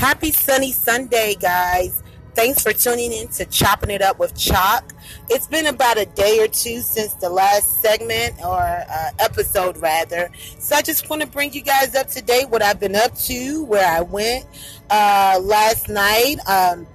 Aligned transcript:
Happy 0.00 0.32
sunny 0.32 0.72
Sunday, 0.72 1.36
guys. 1.38 2.02
Thanks 2.34 2.62
for 2.62 2.72
tuning 2.72 3.12
in 3.12 3.28
to 3.28 3.44
Chopping 3.44 3.90
It 3.90 4.00
Up 4.00 4.18
with 4.18 4.34
Choc. 4.34 4.94
It's 5.28 5.46
been 5.46 5.66
about 5.66 5.98
a 5.98 6.06
day 6.06 6.38
or 6.40 6.48
two 6.48 6.80
since 6.80 7.12
the 7.12 7.28
last 7.28 7.82
segment 7.82 8.42
or 8.42 8.62
uh, 8.62 9.10
episode, 9.18 9.76
rather. 9.76 10.30
So 10.58 10.74
I 10.74 10.80
just 10.80 11.10
want 11.10 11.20
to 11.20 11.28
bring 11.28 11.52
you 11.52 11.60
guys 11.60 11.94
up 11.94 12.06
to 12.12 12.22
date 12.22 12.48
what 12.48 12.62
I've 12.62 12.80
been 12.80 12.96
up 12.96 13.14
to, 13.14 13.62
where 13.64 13.86
I 13.86 14.00
went 14.00 14.46
uh, 14.88 15.38
last 15.42 15.90
night 15.90 16.36
um, 16.48 16.86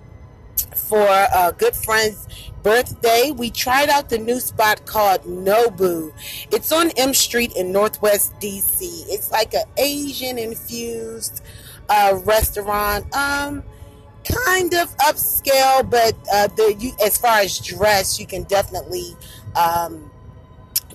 for 0.76 1.06
a 1.08 1.54
good 1.56 1.76
friend's 1.76 2.28
birthday. 2.64 3.30
We 3.30 3.52
tried 3.52 3.90
out 3.90 4.10
the 4.10 4.18
new 4.18 4.40
spot 4.40 4.88
called 4.88 5.22
Nobu. 5.26 6.12
It's 6.52 6.72
on 6.72 6.90
M 6.98 7.14
Street 7.14 7.56
in 7.56 7.72
Northwest 7.72 8.34
DC. 8.40 8.80
It's 8.82 9.30
like 9.30 9.54
an 9.54 9.66
Asian 9.78 10.40
infused 10.40 11.44
uh, 11.90 12.20
restaurant. 12.24 13.14
Um, 13.16 13.64
kind 14.26 14.74
of 14.74 14.96
upscale, 14.98 15.88
but 15.90 16.16
uh, 16.34 16.48
the 16.48 16.76
you, 16.80 16.92
as 17.04 17.18
far 17.18 17.40
as 17.40 17.60
dress, 17.60 18.20
you 18.20 18.26
can 18.26 18.44
definitely 18.44 19.16
um, 19.56 20.10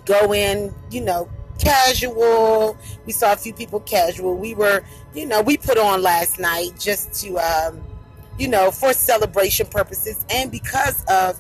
go 0.04 0.34
in. 0.34 0.74
You 0.90 1.02
know, 1.02 1.28
casual. 1.60 2.76
We 3.06 3.12
saw 3.12 3.32
a 3.32 3.36
few 3.36 3.52
people 3.52 3.80
casual. 3.80 4.36
We 4.36 4.54
were, 4.54 4.82
you 5.14 5.26
know, 5.26 5.42
we 5.42 5.56
put 5.56 5.78
on 5.78 6.02
last 6.02 6.38
night 6.38 6.70
just 6.78 7.12
to, 7.22 7.38
um, 7.38 7.80
you 8.38 8.48
know, 8.48 8.70
for 8.70 8.92
celebration 8.92 9.66
purposes 9.66 10.24
and 10.30 10.50
because 10.50 11.04
of 11.08 11.38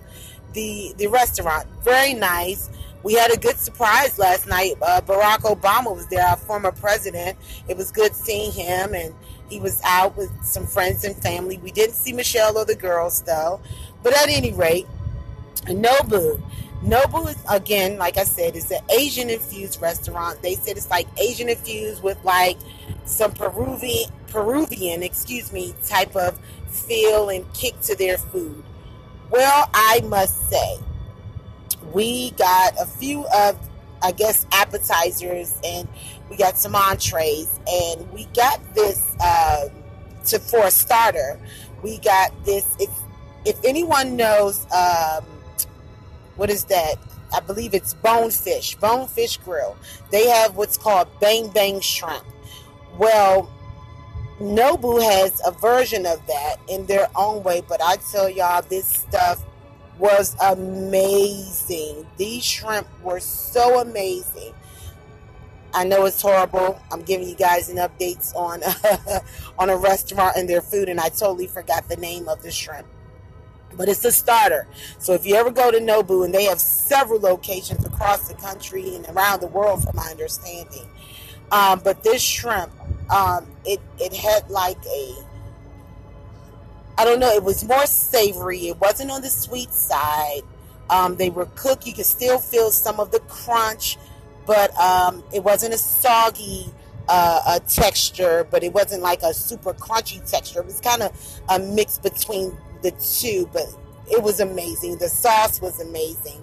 the 0.52 0.94
the 0.96 1.06
restaurant. 1.08 1.66
Very 1.82 2.14
nice. 2.14 2.70
We 3.02 3.14
had 3.14 3.32
a 3.32 3.38
good 3.38 3.56
surprise 3.56 4.18
last 4.18 4.46
night. 4.46 4.74
Uh, 4.82 5.00
Barack 5.00 5.38
Obama 5.38 5.94
was 5.94 6.06
there, 6.08 6.22
our 6.24 6.36
former 6.36 6.70
president. 6.70 7.38
It 7.66 7.76
was 7.76 7.90
good 7.90 8.14
seeing 8.14 8.52
him 8.52 8.94
and 8.94 9.14
he 9.50 9.60
was 9.60 9.80
out 9.84 10.16
with 10.16 10.30
some 10.44 10.66
friends 10.66 11.04
and 11.04 11.16
family. 11.16 11.58
We 11.58 11.72
didn't 11.72 11.94
see 11.94 12.12
Michelle 12.12 12.56
or 12.56 12.64
the 12.64 12.74
girls 12.74 13.22
though. 13.22 13.60
But 14.02 14.16
at 14.16 14.28
any 14.28 14.52
rate, 14.52 14.86
Nobu. 15.66 16.40
Nobu 16.82 17.36
again, 17.54 17.98
like 17.98 18.16
I 18.16 18.24
said, 18.24 18.56
it's 18.56 18.70
an 18.70 18.80
Asian 18.90 19.28
infused 19.28 19.82
restaurant. 19.82 20.40
They 20.40 20.54
said 20.54 20.78
it's 20.78 20.88
like 20.88 21.06
Asian 21.18 21.48
infused 21.48 22.02
with 22.02 22.22
like 22.24 22.56
some 23.04 23.32
Peruvian 23.32 24.10
Peruvian, 24.28 25.02
excuse 25.02 25.52
me, 25.52 25.74
type 25.84 26.14
of 26.16 26.38
feel 26.68 27.28
and 27.28 27.52
kick 27.52 27.78
to 27.82 27.96
their 27.96 28.16
food. 28.16 28.62
Well, 29.28 29.68
I 29.74 30.00
must 30.06 30.48
say, 30.48 30.78
we 31.92 32.30
got 32.32 32.74
a 32.80 32.86
few 32.86 33.26
of 33.26 33.58
I 34.02 34.12
guess 34.12 34.46
appetizers 34.52 35.54
and 35.64 35.88
we 36.28 36.36
got 36.36 36.58
some 36.58 36.74
entrees. 36.74 37.48
And 37.66 38.10
we 38.12 38.26
got 38.36 38.60
this 38.74 39.16
uh, 39.20 39.68
to 40.26 40.38
for 40.38 40.66
a 40.66 40.70
starter 40.70 41.38
we 41.82 41.98
got 41.98 42.32
this 42.44 42.66
if 42.78 42.90
if 43.44 43.58
anyone 43.64 44.16
knows 44.16 44.66
um, 44.70 45.24
what 46.36 46.50
is 46.50 46.64
that? 46.64 46.96
I 47.32 47.40
believe 47.40 47.74
it's 47.74 47.94
bonefish 47.94 48.76
bonefish 48.76 49.38
grill. 49.38 49.76
They 50.10 50.28
have 50.28 50.56
what's 50.56 50.76
called 50.76 51.08
bang 51.20 51.48
bang 51.48 51.80
shrimp. 51.80 52.24
Well 52.98 53.50
nobu 54.40 55.02
has 55.02 55.40
a 55.46 55.50
version 55.50 56.06
of 56.06 56.26
that 56.26 56.56
in 56.66 56.86
their 56.86 57.06
own 57.14 57.42
way 57.42 57.62
but 57.68 57.78
i 57.84 57.96
tell 58.10 58.26
y'all 58.26 58.62
this 58.70 58.86
stuff 58.88 59.44
was 60.00 60.34
amazing 60.42 62.06
these 62.16 62.44
shrimp 62.44 62.88
were 63.02 63.20
so 63.20 63.80
amazing 63.80 64.54
I 65.72 65.84
know 65.84 66.04
it's 66.06 66.20
horrible. 66.20 66.80
I'm 66.90 67.02
giving 67.02 67.28
you 67.28 67.36
guys 67.36 67.68
an 67.68 67.76
updates 67.76 68.34
on 68.34 68.62
on 69.58 69.70
a 69.70 69.76
restaurant 69.76 70.36
and 70.36 70.48
their 70.48 70.60
food, 70.60 70.88
and 70.88 70.98
I 70.98 71.08
totally 71.08 71.46
forgot 71.46 71.88
the 71.88 71.96
name 71.96 72.28
of 72.28 72.42
the 72.42 72.50
shrimp. 72.50 72.86
But 73.76 73.88
it's 73.88 74.04
a 74.04 74.10
starter. 74.10 74.66
So 74.98 75.14
if 75.14 75.24
you 75.24 75.36
ever 75.36 75.50
go 75.50 75.70
to 75.70 75.78
Nobu, 75.78 76.24
and 76.24 76.34
they 76.34 76.44
have 76.44 76.60
several 76.60 77.20
locations 77.20 77.84
across 77.84 78.28
the 78.28 78.34
country 78.34 78.96
and 78.96 79.06
around 79.08 79.40
the 79.40 79.46
world, 79.46 79.84
from 79.84 79.96
my 79.96 80.08
understanding. 80.10 80.88
Um, 81.52 81.80
but 81.82 82.02
this 82.02 82.20
shrimp, 82.20 82.72
um, 83.10 83.46
it 83.64 83.80
it 83.98 84.12
had 84.12 84.50
like 84.50 84.78
a 84.86 85.14
I 87.00 87.04
don't 87.04 87.20
know. 87.20 87.32
It 87.32 87.42
was 87.42 87.64
more 87.64 87.86
savory. 87.86 88.68
It 88.68 88.78
wasn't 88.78 89.10
on 89.10 89.22
the 89.22 89.30
sweet 89.30 89.72
side. 89.72 90.42
Um, 90.88 91.16
they 91.16 91.30
were 91.30 91.46
cooked. 91.54 91.86
You 91.86 91.94
could 91.94 92.06
still 92.06 92.38
feel 92.38 92.70
some 92.70 93.00
of 93.00 93.10
the 93.10 93.20
crunch 93.20 93.96
but 94.50 94.76
um, 94.80 95.22
it 95.32 95.44
wasn't 95.44 95.72
a 95.72 95.78
soggy 95.78 96.66
uh, 97.08 97.40
a 97.46 97.60
texture, 97.60 98.46
but 98.50 98.64
it 98.64 98.72
wasn't 98.72 99.00
like 99.00 99.22
a 99.22 99.32
super 99.32 99.72
crunchy 99.74 100.28
texture. 100.28 100.60
It 100.60 100.66
was 100.66 100.80
kind 100.80 101.02
of 101.02 101.40
a 101.48 101.58
mix 101.58 101.98
between 101.98 102.56
the 102.82 102.90
two, 102.92 103.48
but 103.52 103.66
it 104.10 104.22
was 104.22 104.40
amazing. 104.40 104.98
The 104.98 105.08
sauce 105.08 105.60
was 105.60 105.80
amazing. 105.80 106.42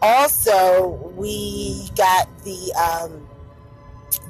Also, 0.00 1.12
we 1.14 1.88
got 1.94 2.26
the 2.44 2.72
um, 2.74 3.28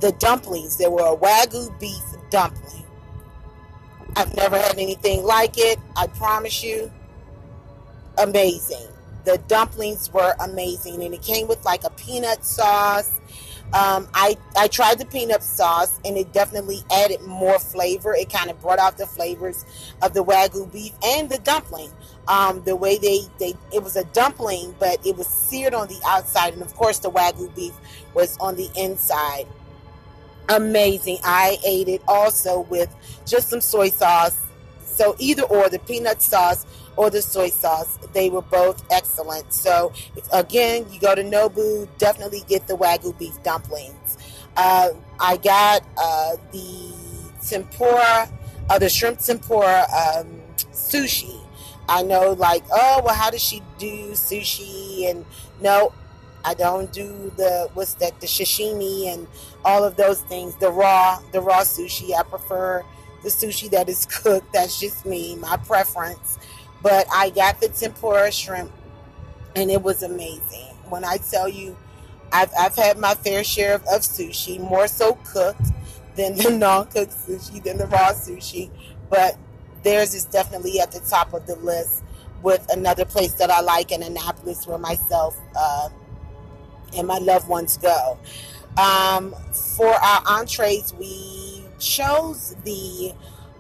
the 0.01 0.11
dumplings. 0.19 0.77
There 0.77 0.91
were 0.91 1.15
a 1.15 1.17
wagyu 1.17 1.79
beef 1.79 2.03
dumpling. 2.31 2.82
I've 4.17 4.35
never 4.37 4.59
had 4.59 4.79
anything 4.79 5.25
like 5.25 5.55
it. 5.57 5.79
I 5.97 6.07
promise 6.07 6.63
you, 6.63 6.91
amazing 8.19 8.89
the 9.25 9.39
dumplings 9.47 10.13
were 10.13 10.35
amazing 10.41 11.03
and 11.05 11.15
it 11.15 11.23
came 11.23 11.47
with 11.47 11.65
like 11.65 11.85
a 11.85 11.91
peanut 11.91 12.45
sauce 12.45 13.21
um, 13.75 14.07
I, 14.13 14.37
I 14.55 14.69
tried 14.69 14.99
the 14.99 15.07
peanut 15.07 15.43
sauce 15.43 15.99
and 16.05 16.19
it 16.19 16.33
definitely 16.35 16.81
added 16.93 17.23
more 17.23 17.59
flavor. 17.59 18.15
It 18.15 18.31
kind 18.31 18.51
of 18.51 18.61
brought 18.61 18.79
out 18.79 18.99
the 18.99 19.07
flavors 19.07 19.65
of 20.03 20.13
the 20.13 20.23
wagyu 20.23 20.71
beef 20.71 20.93
and 21.03 21.31
the 21.31 21.39
dumpling. 21.39 21.91
Um, 22.29 22.63
the 22.65 22.77
way 22.77 22.99
they, 22.99 23.21
they 23.39 23.55
it 23.73 23.83
was 23.83 23.97
a 23.97 24.05
dumpling, 24.05 24.75
but 24.79 25.05
it 25.07 25.17
was 25.17 25.27
seared 25.27 25.75
on 25.75 25.89
the 25.89 25.99
outside, 26.07 26.53
and 26.53 26.63
of 26.63 26.73
course 26.75 27.01
the 27.01 27.11
wagyu 27.11 27.53
beef 27.57 27.73
was 28.15 28.37
on 28.39 28.55
the 28.55 28.71
inside. 28.77 29.47
Amazing! 30.49 31.19
I 31.25 31.59
ate 31.65 31.89
it 31.89 32.03
also 32.09 32.61
with 32.63 32.95
just 33.27 33.49
some 33.49 33.61
soy 33.61 33.89
sauce. 33.89 34.37
So 34.85 35.17
either 35.19 35.45
or 35.45 35.69
the 35.69 35.79
peanut 35.79 36.21
sauce 36.21 36.67
or 36.97 37.11
the 37.11 37.23
soy 37.23 37.49
sauce. 37.49 37.99
They 38.13 38.31
were 38.31 38.43
both 38.43 38.85
excellent. 38.91 39.53
So, 39.53 39.93
again, 40.33 40.87
you 40.91 41.01
go 41.01 41.15
to 41.15 41.23
Nobu, 41.23 41.89
definitely 41.99 42.43
get 42.49 42.67
the 42.67 42.75
Wagyu 42.75 43.19
beef 43.19 43.43
dumplings. 43.43 44.19
Uh, 44.57 44.91
I 45.19 45.37
got 45.39 45.83
uh, 45.97 46.37
the 46.53 46.93
tempura, 47.47 48.29
uh, 48.69 48.79
the 48.79 48.89
shrimp 48.89 49.19
tempura 49.19 49.87
um, 49.91 50.41
sushi. 50.73 51.39
I 51.89 52.03
know, 52.03 52.33
like, 52.33 52.63
oh, 52.71 53.03
well, 53.05 53.15
how 53.15 53.31
does 53.31 53.43
she 53.43 53.63
do 53.79 54.13
sushi? 54.13 55.11
And 55.11 55.25
no, 55.61 55.93
I 56.45 56.55
don't 56.55 56.93
do 56.93 57.33
the 57.37 57.71
what's 57.75 57.95
that, 57.95 58.21
the 58.21 58.27
sashimi 58.27 59.13
and 59.13 59.27
all 59.65 59.85
of 59.85 59.97
those 59.97 60.23
things. 60.23 60.57
The 60.57 60.71
raw, 60.71 61.21
the 61.33 61.41
raw 61.41 61.61
sushi. 61.61 62.15
I 62.15 62.23
prefer 62.23 62.85
the 63.23 63.29
sushi 63.29 63.71
that 63.71 63.89
is 63.89 64.07
cooked. 64.23 64.53
That's 64.53 64.81
just 64.81 65.07
me, 65.07 65.37
my 65.37 65.57
preference. 65.59 66.39
But 66.83 67.07
I 67.13 67.31
got 67.31 67.61
the 67.61 67.69
tempura 67.69 68.33
shrimp 68.33 68.73
and 69.55 69.71
it 69.71 69.83
was 69.83 70.03
amazing. 70.03 70.75
When 70.89 71.05
I 71.05 71.19
tell 71.19 71.49
you, 71.49 71.77
I've, 72.33 72.51
I've 72.59 72.75
had 72.75 72.99
my 72.99 73.15
fair 73.15 73.45
share 73.45 73.75
of, 73.75 73.83
of 73.83 74.01
sushi, 74.01 74.59
more 74.59 74.89
so 74.89 75.19
cooked 75.33 75.67
than 76.17 76.37
the 76.37 76.51
non 76.59 76.87
cooked 76.87 77.13
sushi, 77.13 77.63
than 77.63 77.79
the 77.79 77.87
raw 77.87 78.13
sushi. 78.13 78.71
But 79.11 79.37
theirs 79.83 80.15
is 80.15 80.25
definitely 80.25 80.81
at 80.81 80.93
the 80.93 81.01
top 81.01 81.35
of 81.35 81.47
the 81.47 81.57
list 81.57 82.03
with 82.43 82.67
another 82.73 83.05
place 83.05 83.35
that 83.35 83.51
I 83.51 83.61
like 83.61 83.93
in 83.93 84.03
Annapolis 84.03 84.67
where 84.67 84.79
myself 84.79 85.39
uh, 85.57 85.89
and 86.97 87.07
my 87.07 87.19
loved 87.19 87.49
ones 87.49 87.77
go. 87.79 88.19
Um, 88.81 89.35
for 89.77 89.89
our 89.89 90.23
entrees, 90.27 90.95
we 90.99 91.65
chose 91.79 92.57
the 92.65 93.13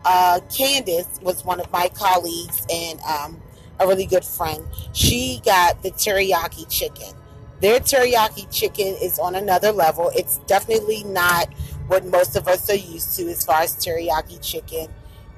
uh, 0.04 0.40
Candace 0.54 1.20
was 1.22 1.44
one 1.44 1.60
of 1.60 1.70
my 1.70 1.88
colleagues 1.88 2.66
and 2.72 3.00
um, 3.00 3.40
a 3.80 3.86
really 3.86 4.06
good 4.06 4.24
friend. 4.24 4.64
She 4.92 5.40
got 5.44 5.82
the 5.82 5.90
teriyaki 5.90 6.68
chicken. 6.70 7.14
Their 7.60 7.78
teriyaki 7.80 8.50
chicken 8.50 8.96
is 9.00 9.18
on 9.18 9.34
another 9.34 9.70
level. 9.70 10.10
It's 10.16 10.38
definitely 10.46 11.04
not 11.04 11.52
what 11.86 12.04
most 12.06 12.36
of 12.36 12.48
us 12.48 12.68
are 12.70 12.74
used 12.74 13.16
to 13.16 13.28
as 13.28 13.44
far 13.44 13.62
as 13.62 13.76
teriyaki 13.76 14.40
chicken. 14.40 14.88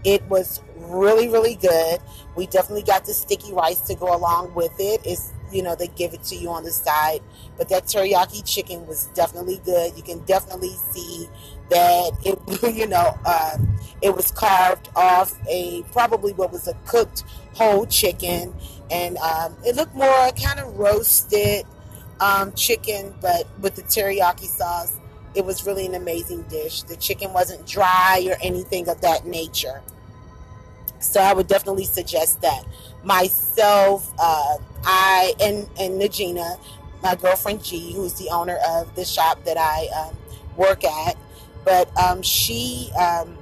It 0.04 0.22
was 0.28 0.60
really, 0.76 1.28
really 1.28 1.56
good. 1.56 1.98
We 2.36 2.46
definitely 2.46 2.82
got 2.82 3.04
the 3.06 3.14
sticky 3.14 3.52
rice 3.52 3.80
to 3.82 3.94
go 3.94 4.14
along 4.14 4.54
with 4.54 4.72
it. 4.78 5.00
It's 5.04 5.32
you 5.54 5.62
know 5.62 5.74
they 5.74 5.88
give 5.88 6.12
it 6.14 6.22
to 6.24 6.36
you 6.36 6.50
on 6.50 6.64
the 6.64 6.70
side, 6.70 7.20
but 7.56 7.68
that 7.68 7.84
teriyaki 7.84 8.44
chicken 8.44 8.86
was 8.86 9.06
definitely 9.14 9.60
good. 9.64 9.96
You 9.96 10.02
can 10.02 10.18
definitely 10.20 10.74
see 10.90 11.28
that 11.70 12.12
it 12.24 12.74
you 12.74 12.86
know 12.86 13.16
uh, 13.24 13.56
it 14.02 14.14
was 14.14 14.30
carved 14.30 14.88
off 14.96 15.38
a 15.48 15.82
probably 15.92 16.32
what 16.32 16.52
was 16.52 16.68
a 16.68 16.74
cooked 16.86 17.24
whole 17.54 17.86
chicken, 17.86 18.54
and 18.90 19.16
um, 19.18 19.56
it 19.64 19.76
looked 19.76 19.94
more 19.94 20.30
kind 20.32 20.60
of 20.60 20.76
roasted 20.76 21.64
um, 22.20 22.52
chicken, 22.52 23.14
but 23.20 23.46
with 23.60 23.76
the 23.76 23.82
teriyaki 23.82 24.46
sauce. 24.46 24.98
It 25.34 25.44
was 25.44 25.66
really 25.66 25.84
an 25.84 25.96
amazing 25.96 26.42
dish. 26.42 26.82
The 26.82 26.94
chicken 26.94 27.32
wasn't 27.32 27.66
dry 27.66 28.24
or 28.30 28.36
anything 28.40 28.88
of 28.88 29.00
that 29.00 29.26
nature. 29.26 29.82
So 31.04 31.20
I 31.20 31.32
would 31.32 31.46
definitely 31.46 31.84
suggest 31.84 32.40
that. 32.40 32.64
Myself, 33.04 34.12
uh, 34.18 34.56
I 34.86 35.34
and 35.40 35.68
and 35.78 36.00
Najina, 36.00 36.58
my 37.02 37.14
girlfriend 37.14 37.64
G, 37.64 37.92
who's 37.92 38.14
the 38.14 38.30
owner 38.30 38.58
of 38.68 38.94
the 38.94 39.04
shop 39.04 39.44
that 39.44 39.56
I 39.56 39.88
um, 40.08 40.16
work 40.56 40.84
at, 40.84 41.16
but 41.64 41.88
um, 41.98 42.22
she 42.22 42.90
um, 42.98 43.38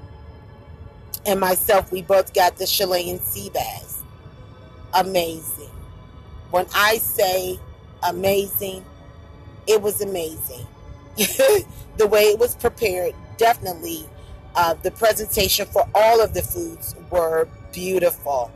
and 1.24 1.38
myself, 1.38 1.92
we 1.92 2.02
both 2.02 2.34
got 2.34 2.56
the 2.56 2.66
Chilean 2.66 3.20
sea 3.20 3.50
bass. 3.50 4.02
Amazing. 4.94 5.70
When 6.50 6.66
I 6.74 6.98
say 6.98 7.58
amazing, 8.02 8.84
it 9.66 9.80
was 9.80 10.00
amazing. 10.00 10.66
the 11.16 12.06
way 12.06 12.22
it 12.22 12.38
was 12.38 12.56
prepared, 12.56 13.14
definitely. 13.36 14.06
Uh, 14.54 14.74
the 14.74 14.90
presentation 14.90 15.66
for 15.66 15.88
all 15.94 16.20
of 16.20 16.34
the 16.34 16.42
foods 16.42 16.94
were 17.10 17.48
beautiful. 17.72 18.50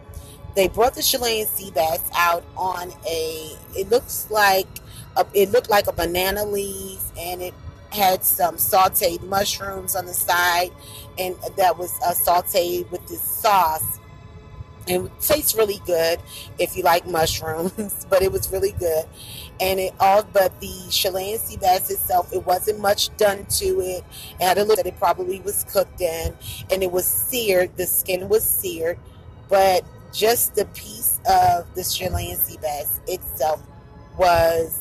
They 0.57 0.69
brought 0.69 0.95
the 0.95 1.03
Chilean 1.03 1.47
sea 1.47 1.71
bass 1.71 2.01
out 2.17 2.43
on 2.57 2.91
a. 3.07 3.57
It 3.77 3.91
looks 3.91 4.27
like 4.31 4.67
a, 5.17 5.27
it 5.35 5.51
looked 5.51 5.69
like 5.69 5.87
a 5.87 5.93
banana 5.93 6.45
leaf, 6.47 7.03
and 7.19 7.43
it 7.43 7.55
had 7.91 8.25
some 8.25 8.57
sauteed 8.57 9.23
mushrooms 9.23 9.95
on 9.95 10.07
the 10.07 10.15
side, 10.15 10.71
and 11.19 11.37
that 11.59 11.77
was 11.77 11.95
uh, 12.03 12.15
sauteed 12.15 12.91
with 12.91 13.07
this 13.07 13.21
sauce. 13.21 14.01
And 14.89 15.07
it 15.07 15.21
tastes 15.21 15.55
really 15.55 15.83
good 15.85 16.21
if 16.59 16.75
you 16.75 16.85
like 16.85 17.07
mushrooms, 17.07 18.07
but 18.11 18.23
it 18.23 18.33
was 18.33 18.51
really 18.51 18.73
good. 18.73 19.05
And 19.61 19.79
it 19.79 19.95
all, 20.01 20.23
but 20.23 20.59
the 20.61 20.89
Chilean 20.91 21.39
sea 21.39 21.59
bass 21.59 21.91
itself, 21.91 22.33
it 22.33 22.47
wasn't 22.47 22.81
much 22.81 23.15
done 23.19 23.45
to 23.47 23.81
it. 23.81 24.05
It 24.41 24.43
had 24.43 24.57
a 24.57 24.65
look 24.65 24.77
that 24.77 24.87
it 24.87 24.99
probably 24.99 25.41
was 25.41 25.65
cooked 25.65 26.01
in, 26.01 26.35
and 26.71 26.83
it 26.83 26.91
was 26.91 27.07
seared. 27.07 27.77
The 27.77 27.87
skin 27.87 28.31
was 28.31 28.45
seared, 28.45 28.99
but 29.51 29.85
just 30.17 30.55
the 30.55 30.65
piece 30.67 31.21
of 31.31 31.73
the 31.75 31.85
Chilean 31.85 32.37
sea 32.37 32.59
bass 32.63 33.01
itself 33.07 33.63
was 34.17 34.81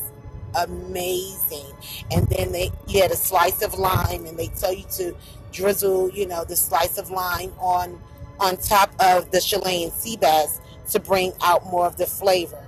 amazing. 0.54 1.72
And 2.10 2.26
then 2.28 2.52
they 2.52 2.72
you 2.88 3.02
had 3.02 3.10
a 3.10 3.16
slice 3.16 3.62
of 3.62 3.74
lime, 3.74 4.24
and 4.24 4.38
they 4.38 4.48
tell 4.48 4.72
you 4.72 4.84
to 4.92 5.14
drizzle, 5.52 6.10
you 6.10 6.26
know, 6.26 6.44
the 6.44 6.56
slice 6.56 6.98
of 6.98 7.10
lime 7.10 7.52
on 7.58 8.00
on 8.40 8.56
top 8.56 8.92
of 9.00 9.30
the 9.30 9.40
Chilean 9.40 9.90
sea 9.92 10.16
bass 10.16 10.60
to 10.90 11.00
bring 11.00 11.32
out 11.42 11.66
more 11.66 11.86
of 11.86 11.96
the 11.96 12.06
flavor. 12.06 12.66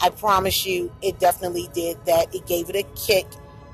I 0.00 0.10
promise 0.10 0.66
you, 0.66 0.92
it 1.00 1.18
definitely 1.20 1.68
did 1.72 2.04
that. 2.06 2.34
It 2.34 2.46
gave 2.46 2.68
it 2.68 2.76
a 2.76 2.82
kick. 2.96 3.26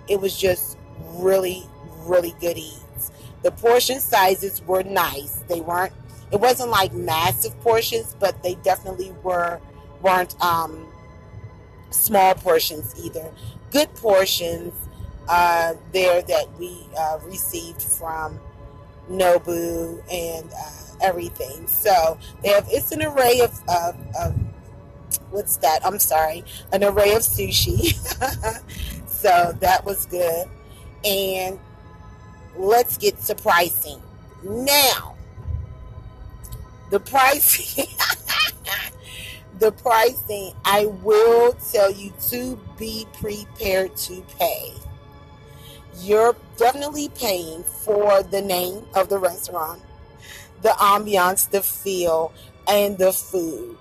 It 0.08 0.20
was 0.20 0.38
just 0.38 0.76
really, 1.14 1.64
really 2.04 2.34
good 2.40 2.58
eats. 2.58 3.10
The 3.42 3.50
portion 3.50 3.98
sizes 4.00 4.62
were 4.66 4.82
nice. 4.82 5.42
They 5.48 5.60
weren't. 5.60 5.92
It 6.30 6.40
wasn't 6.40 6.70
like 6.70 6.92
massive 6.92 7.58
portions, 7.60 8.14
but 8.18 8.42
they 8.42 8.54
definitely 8.56 9.14
were 9.22 9.60
weren't 10.02 10.40
um, 10.42 10.86
small 11.90 12.34
portions 12.34 12.94
either. 13.02 13.30
Good 13.70 13.94
portions 13.96 14.74
uh, 15.28 15.74
there 15.92 16.22
that 16.22 16.46
we 16.58 16.86
uh, 16.98 17.18
received 17.24 17.82
from 17.82 18.38
Nobu 19.10 20.02
and 20.10 20.50
uh, 20.52 20.96
everything. 21.00 21.66
So 21.66 22.18
they 22.42 22.50
have 22.50 22.66
it's 22.70 22.92
an 22.92 23.02
array 23.02 23.40
of, 23.40 23.60
of, 23.68 23.96
of 24.18 24.34
what's 25.30 25.56
that? 25.58 25.84
I'm 25.84 25.98
sorry, 25.98 26.44
an 26.72 26.84
array 26.84 27.14
of 27.14 27.22
sushi. 27.22 27.94
so 29.08 29.56
that 29.60 29.84
was 29.84 30.06
good. 30.06 30.46
And 31.04 31.58
let's 32.56 32.96
get 32.98 33.18
to 33.22 33.34
pricing. 33.34 34.00
Now, 34.42 35.14
the 36.90 37.00
pricing 37.00 37.86
the 39.58 39.72
pricing, 39.72 40.52
I 40.64 40.86
will 40.86 41.52
tell 41.72 41.90
you 41.90 42.12
to 42.30 42.58
be 42.78 43.06
prepared 43.14 43.96
to 43.96 44.22
pay. 44.38 44.72
You're 46.00 46.36
definitely 46.56 47.08
paying 47.08 47.64
for 47.64 48.22
the 48.22 48.40
name 48.40 48.84
of 48.94 49.08
the 49.08 49.18
restaurant, 49.18 49.82
the 50.62 50.68
ambiance, 50.68 51.50
the 51.50 51.62
feel, 51.62 52.32
and 52.68 52.96
the 52.98 53.12
food. 53.12 53.76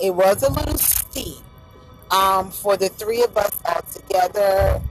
It 0.00 0.14
was 0.14 0.42
a 0.42 0.52
little 0.52 0.78
steep. 0.78 1.38
Um, 2.10 2.50
for 2.50 2.76
the 2.76 2.90
three 2.90 3.22
of 3.22 3.36
us 3.36 3.58
all 3.64 3.80
together, 3.82 4.82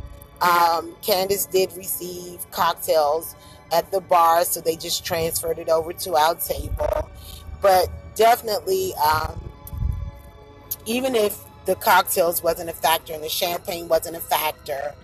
um, 0.42 0.96
Candace 1.04 1.46
did 1.46 1.72
receive 1.78 2.50
cocktails 2.50 3.36
at 3.72 3.92
the 3.92 4.02
bar, 4.02 4.44
so 4.44 4.60
they 4.60 4.76
just 4.76 5.06
transferred 5.06 5.60
it 5.60 5.70
over 5.70 5.94
to 5.94 6.16
our 6.16 6.36
table. 6.36 7.11
But 7.62 7.90
definitely, 8.16 8.94
um, 8.96 9.40
even 10.86 11.16
if 11.16 11.38
the 11.66 11.75
cocktails 11.75 12.42
wasn't 12.42 12.69
a 12.69 12.74
factor 12.74 13.13
and 13.13 13.24
the 13.24 13.30
champagne 13.30 13.88
wasn't 13.88 14.18
a 14.18 14.19
factor, 14.19 14.96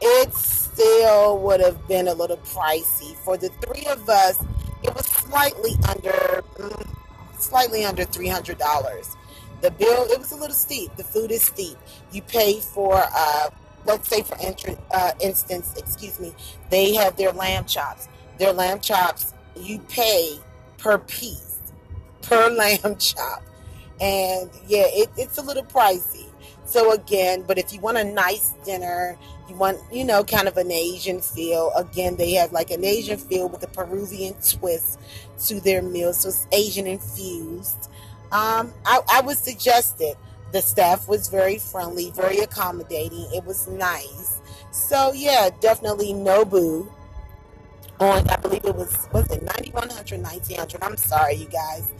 it 0.00 0.32
still 0.34 1.38
would 1.38 1.60
have 1.60 1.88
been 1.88 2.08
a 2.08 2.14
little 2.14 2.36
pricey. 2.38 3.16
For 3.16 3.36
the 3.36 3.48
three 3.48 3.86
of 3.86 4.08
us, 4.08 4.42
it 4.82 4.94
was 4.94 5.06
slightly 5.06 5.72
under, 5.88 6.44
mm, 6.56 6.88
slightly 7.38 7.84
under 7.84 8.04
three 8.04 8.28
hundred 8.28 8.58
dollars. 8.58 9.16
The 9.60 9.70
bill 9.72 10.04
it 10.04 10.18
was 10.18 10.30
a 10.32 10.36
little 10.36 10.54
steep. 10.54 10.94
The 10.96 11.04
food 11.04 11.32
is 11.32 11.42
steep. 11.42 11.76
You 12.12 12.22
pay 12.22 12.60
for, 12.60 12.94
uh, 12.94 13.50
let's 13.86 14.08
say 14.08 14.22
for 14.22 14.36
uh, 14.92 15.12
instance, 15.20 15.74
excuse 15.76 16.20
me, 16.20 16.32
they 16.70 16.94
have 16.94 17.16
their 17.16 17.32
lamb 17.32 17.64
chops. 17.64 18.08
Their 18.38 18.52
lamb 18.52 18.78
chops 18.80 19.34
you 19.56 19.80
pay 19.88 20.38
per 20.76 20.98
piece, 20.98 21.57
per 22.28 22.50
lamb 22.50 22.96
chop 22.98 23.42
and 24.00 24.50
yeah, 24.66 24.84
it, 24.86 25.10
it's 25.16 25.38
a 25.38 25.42
little 25.42 25.64
pricey. 25.64 26.26
So 26.64 26.92
again, 26.92 27.44
but 27.46 27.58
if 27.58 27.72
you 27.72 27.80
want 27.80 27.96
a 27.96 28.04
nice 28.04 28.52
dinner, 28.64 29.16
you 29.48 29.54
want 29.54 29.78
you 29.90 30.04
know 30.04 30.22
kind 30.22 30.46
of 30.46 30.56
an 30.56 30.70
Asian 30.70 31.20
feel. 31.20 31.72
Again, 31.76 32.16
they 32.16 32.32
have 32.32 32.52
like 32.52 32.70
an 32.70 32.84
Asian 32.84 33.18
feel 33.18 33.48
with 33.48 33.62
a 33.62 33.68
Peruvian 33.68 34.34
twist 34.34 35.00
to 35.46 35.60
their 35.60 35.82
meal, 35.82 36.12
so 36.12 36.28
it's 36.28 36.46
Asian 36.52 36.86
infused. 36.86 37.90
Um, 38.30 38.74
I, 38.84 39.00
I 39.10 39.22
would 39.22 39.38
suggest 39.38 40.00
it. 40.00 40.16
The 40.52 40.60
staff 40.60 41.08
was 41.08 41.28
very 41.28 41.58
friendly, 41.58 42.10
very 42.10 42.38
accommodating. 42.38 43.26
It 43.34 43.44
was 43.44 43.66
nice. 43.68 44.40
So 44.70 45.12
yeah, 45.14 45.48
definitely 45.60 46.12
Nobu 46.12 46.90
on 48.00 48.28
I 48.28 48.36
believe 48.36 48.64
it 48.64 48.74
was 48.74 49.08
was 49.12 49.28
it 49.30 49.42
9100 49.42 50.22
1900 50.22 50.82
I'm 50.82 50.96
sorry 50.96 51.34
you 51.34 51.46
guys 51.46 51.92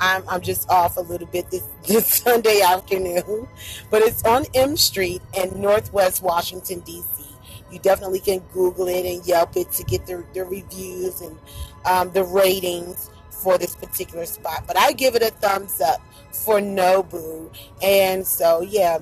I'm, 0.00 0.22
I'm 0.28 0.40
just 0.40 0.68
off 0.70 0.96
a 0.96 1.00
little 1.00 1.26
bit 1.28 1.50
this, 1.50 1.66
this 1.86 2.06
Sunday 2.06 2.60
afternoon, 2.60 3.48
but 3.90 4.02
it's 4.02 4.24
on 4.24 4.46
M 4.54 4.76
Street 4.76 5.22
in 5.36 5.60
Northwest 5.60 6.22
Washington, 6.22 6.80
D.C. 6.80 7.24
You 7.70 7.78
definitely 7.80 8.20
can 8.20 8.40
Google 8.52 8.88
it 8.88 9.04
and 9.04 9.26
Yelp 9.26 9.56
it 9.56 9.72
to 9.72 9.84
get 9.84 10.06
the, 10.06 10.24
the 10.32 10.44
reviews 10.44 11.20
and 11.20 11.38
um, 11.84 12.10
the 12.12 12.24
ratings 12.24 13.10
for 13.30 13.58
this 13.58 13.74
particular 13.74 14.26
spot. 14.26 14.64
But 14.66 14.78
I 14.78 14.92
give 14.92 15.14
it 15.16 15.22
a 15.22 15.30
thumbs 15.30 15.80
up 15.80 16.00
for 16.30 16.60
Nobu. 16.60 17.52
And 17.82 18.26
so, 18.26 18.62
yeah, 18.62 18.98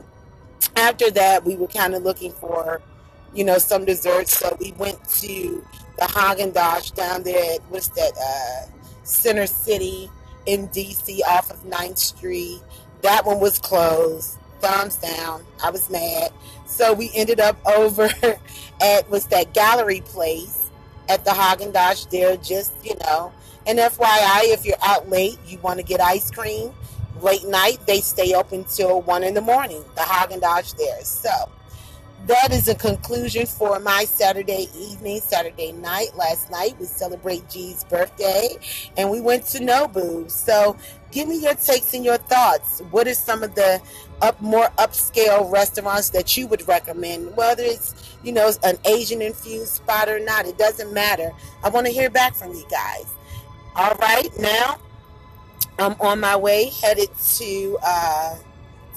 after 0.77 1.11
that, 1.11 1.45
we 1.45 1.57
were 1.57 1.67
kind 1.67 1.95
of 1.95 2.03
looking 2.03 2.33
for, 2.33 2.81
you 3.35 3.45
know, 3.45 3.59
some 3.59 3.85
desserts. 3.85 4.37
So 4.39 4.57
we 4.61 4.73
went 4.73 5.03
to 5.21 5.67
the 5.99 6.05
Haagen 6.05 6.53
Dazs 6.53 6.95
down 6.95 7.23
there 7.23 7.57
at, 7.57 7.61
what's 7.69 7.89
that, 7.89 8.13
uh, 8.19 8.71
Center 9.05 9.47
City 9.47 10.11
in 10.47 10.69
DC 10.69 11.21
off 11.29 11.51
of 11.51 11.63
9th 11.65 11.99
Street. 11.99 12.61
That 13.03 13.25
one 13.27 13.41
was 13.41 13.59
closed. 13.59 14.39
Thumbs 14.61 14.97
down. 14.97 15.45
I 15.63 15.71
was 15.71 15.91
mad. 15.91 16.33
So 16.67 16.93
we 16.93 17.11
ended 17.15 17.41
up 17.41 17.59
over 17.67 18.11
at 18.81 19.11
was 19.11 19.27
that 19.27 19.55
gallery 19.55 20.01
place 20.01 20.71
at 21.09 21.25
the 21.25 21.31
Haagen 21.31 21.73
Dazs 21.73 22.09
there. 22.11 22.37
Just 22.37 22.73
you 22.85 22.95
know, 23.07 23.33
and 23.67 23.79
FYI, 23.79 24.53
if 24.53 24.65
you're 24.65 24.77
out 24.83 25.09
late, 25.09 25.39
you 25.47 25.59
want 25.59 25.79
to 25.79 25.85
get 25.85 26.01
ice 26.01 26.31
cream. 26.31 26.73
Late 27.21 27.45
night, 27.45 27.79
they 27.87 28.01
stay 28.01 28.35
open 28.35 28.65
till 28.65 29.03
one 29.03 29.23
in 29.23 29.35
the 29.35 29.41
morning. 29.41 29.85
The 29.95 30.01
Haagen 30.01 30.41
Dazs 30.41 30.77
there. 30.77 31.03
So 31.05 31.31
that 32.27 32.53
is 32.53 32.69
a 32.69 32.75
conclusion 32.75 33.47
for 33.47 33.81
my 33.81 34.05
Saturday 34.05 34.69
evening, 34.77 35.21
Saturday 35.21 35.73
night. 35.73 36.17
Last 36.17 36.51
night 36.51 36.77
we 36.79 36.87
celebrate 36.87 37.49
G's 37.49 37.85
birthday 37.85 38.57
and 38.97 39.11
we 39.11 39.21
went 39.21 39.45
to 39.47 39.59
Nobu. 39.59 40.31
So 40.31 40.77
give 41.11 41.27
me 41.29 41.41
your 41.43 41.55
takes 41.55 41.95
and 41.95 42.05
your 42.05 42.19
thoughts. 42.19 42.81
What 42.91 43.09
are 43.09 43.15
some 43.15 43.43
of 43.43 43.55
the 43.55 43.81
up 44.21 44.41
more 44.41 44.69
upscale 44.79 45.51
restaurants 45.51 46.11
that 46.11 46.37
you 46.37 46.47
would 46.47 46.67
recommend? 46.69 47.37
Whether 47.37 47.65
it's, 47.65 48.17
you 48.23 48.33
know, 48.33 48.53
an 48.63 48.77
Asian 48.85 49.21
infused 49.21 49.75
spot 49.75 50.09
or 50.09 50.21
not, 50.21 50.47
it 50.47 50.57
doesn't 50.59 50.93
matter. 50.93 51.33
I 51.65 51.71
want 51.71 51.87
to 51.87 51.93
hear 51.93 52.09
back 52.09 52.35
from 52.37 52.53
you 52.53 52.65
guys. 52.71 53.07
All 53.75 53.95
right, 53.97 54.29
now 54.39 54.79
I'm 55.79 55.97
on 56.01 56.21
my 56.21 56.37
way 56.37 56.71
headed 56.81 57.09
to 57.37 57.79
uh 57.85 58.37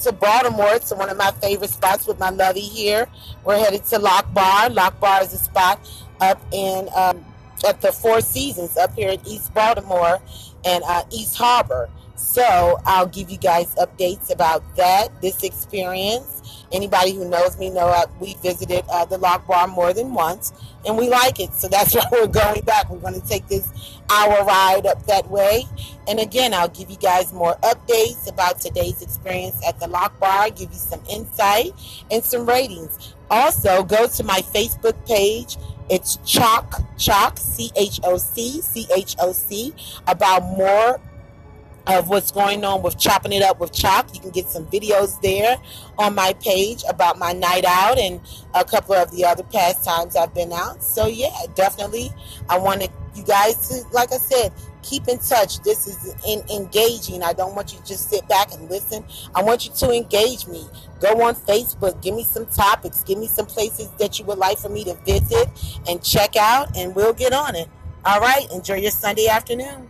to 0.01 0.11
Baltimore 0.11 0.79
to 0.79 0.95
one 0.95 1.09
of 1.09 1.17
my 1.17 1.31
favorite 1.31 1.69
spots 1.69 2.07
with 2.07 2.19
my 2.19 2.29
lovey 2.29 2.61
here. 2.61 3.07
We're 3.43 3.59
headed 3.59 3.85
to 3.85 3.99
Loch 3.99 4.33
Bar. 4.33 4.69
Loch 4.69 4.99
Bar 4.99 5.23
is 5.23 5.33
a 5.33 5.37
spot 5.37 5.79
up 6.19 6.41
in 6.51 6.89
um, 6.95 7.23
at 7.67 7.81
the 7.81 7.91
Four 7.91 8.21
Seasons 8.21 8.77
up 8.77 8.93
here 8.95 9.09
in 9.11 9.19
East 9.25 9.53
Baltimore 9.53 10.19
and 10.65 10.83
uh, 10.85 11.03
East 11.11 11.35
Harbor. 11.37 11.89
So 12.15 12.79
I'll 12.85 13.07
give 13.07 13.29
you 13.29 13.37
guys 13.37 13.73
updates 13.75 14.31
about 14.33 14.63
that, 14.75 15.09
this 15.21 15.43
experience. 15.43 16.65
Anybody 16.71 17.13
who 17.13 17.29
knows 17.29 17.57
me 17.57 17.69
know 17.69 17.87
uh, 17.87 18.07
we 18.19 18.35
visited 18.35 18.83
uh, 18.89 19.05
the 19.05 19.17
Loch 19.17 19.47
Bar 19.47 19.67
more 19.67 19.93
than 19.93 20.13
once, 20.13 20.51
and 20.85 20.97
we 20.97 21.09
like 21.09 21.39
it. 21.39 21.53
So 21.53 21.67
that's 21.67 21.93
why 21.95 22.05
we're 22.11 22.27
going 22.27 22.61
back. 22.61 22.89
We're 22.89 22.99
going 22.99 23.19
to 23.19 23.27
take 23.27 23.47
this 23.47 23.67
hour 24.09 24.43
ride 24.43 24.85
up 24.85 25.05
that 25.07 25.29
way. 25.29 25.63
And 26.07 26.19
again, 26.19 26.53
I'll 26.53 26.69
give 26.69 26.89
you 26.89 26.97
guys 26.97 27.33
more 27.33 27.55
updates 27.63 28.29
about 28.29 28.59
today's 28.59 29.01
experience 29.01 29.55
at 29.67 29.79
the 29.79 29.87
Loch 29.87 30.19
Bar, 30.19 30.49
give 30.51 30.71
you 30.71 30.77
some 30.77 31.01
insight 31.09 31.71
and 32.11 32.23
some 32.23 32.45
ratings. 32.45 33.13
Also, 33.29 33.83
go 33.83 34.07
to 34.07 34.23
my 34.23 34.39
Facebook 34.53 34.93
page. 35.07 35.57
It's 35.89 36.17
Choc, 36.25 36.81
Choc, 36.97 37.37
C 37.37 37.71
H 37.75 37.99
O 38.03 38.17
C, 38.17 38.61
C 38.61 38.87
H 38.95 39.15
O 39.19 39.31
C, 39.31 39.73
about 40.07 40.43
more 40.43 40.99
of 41.87 42.09
what's 42.09 42.31
going 42.31 42.65
on 42.65 42.81
with 42.81 42.97
chopping 42.97 43.31
it 43.31 43.43
up 43.43 43.59
with 43.59 43.71
Chop. 43.71 44.09
You 44.13 44.19
can 44.19 44.31
get 44.31 44.47
some 44.47 44.65
videos 44.67 45.21
there 45.21 45.57
on 45.97 46.15
my 46.15 46.33
page 46.41 46.83
about 46.89 47.19
my 47.19 47.31
night 47.31 47.65
out 47.65 47.99
and 47.99 48.21
a 48.53 48.63
couple 48.63 48.95
of 48.95 49.11
the 49.11 49.25
other 49.25 49.43
past 49.43 49.85
times 49.85 50.15
I've 50.15 50.33
been 50.33 50.51
out. 50.51 50.83
So 50.83 51.07
yeah, 51.07 51.35
definitely 51.53 52.11
I 52.49 52.57
wanted 52.57 52.91
you 53.15 53.23
guys 53.23 53.69
to, 53.69 53.87
like 53.91 54.11
I 54.11 54.17
said, 54.17 54.51
keep 54.81 55.07
in 55.07 55.17
touch. 55.19 55.61
This 55.61 55.87
is 55.87 56.15
in, 56.27 56.43
engaging. 56.49 57.23
I 57.23 57.33
don't 57.33 57.55
want 57.55 57.73
you 57.73 57.79
to 57.79 57.85
just 57.85 58.09
sit 58.09 58.27
back 58.27 58.53
and 58.53 58.69
listen. 58.69 59.05
I 59.33 59.41
want 59.41 59.65
you 59.65 59.71
to 59.73 59.91
engage 59.91 60.47
me. 60.47 60.65
Go 60.99 61.21
on 61.23 61.35
Facebook. 61.35 62.01
Give 62.01 62.15
me 62.15 62.23
some 62.23 62.45
topics. 62.45 63.03
Give 63.03 63.17
me 63.17 63.27
some 63.27 63.45
places 63.45 63.89
that 63.99 64.19
you 64.19 64.25
would 64.25 64.37
like 64.37 64.57
for 64.57 64.69
me 64.69 64.83
to 64.85 64.95
visit 65.05 65.47
and 65.87 66.03
check 66.03 66.35
out, 66.35 66.75
and 66.77 66.95
we'll 66.95 67.13
get 67.13 67.33
on 67.33 67.55
it. 67.55 67.69
All 68.05 68.19
right. 68.19 68.47
Enjoy 68.51 68.75
your 68.75 68.91
Sunday 68.91 69.27
afternoon. 69.27 69.89